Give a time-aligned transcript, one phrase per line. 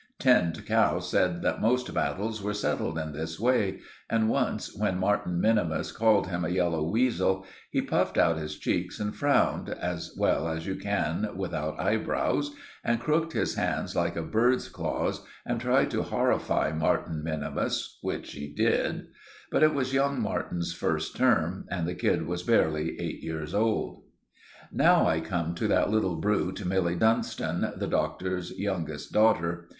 [0.17, 5.39] Tinned Cow said that most battles were settled in this way; and once, when Martin
[5.39, 10.47] minimus called him a yellow weasel, he puffed out his cheeks and frowned, as well
[10.49, 12.51] as you can without eyebrows,
[12.83, 18.31] and crooked his hands like a bird's claws and tried to horrify Martin minimus, which
[18.31, 19.05] he did;
[19.51, 24.01] but it was young Martin's first term, and the kid was barely eight years old.
[24.71, 29.69] Now I come to that little brute Milly Dunstan, the Doctor's youngest daughter.